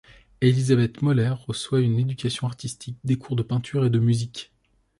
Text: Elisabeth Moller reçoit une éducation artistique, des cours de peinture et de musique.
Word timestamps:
Elisabeth 0.41 1.03
Moller 1.03 1.35
reçoit 1.45 1.79
une 1.81 1.99
éducation 1.99 2.47
artistique, 2.47 2.97
des 3.03 3.19
cours 3.19 3.35
de 3.35 3.43
peinture 3.43 3.85
et 3.85 3.91
de 3.91 3.99
musique. 3.99 4.51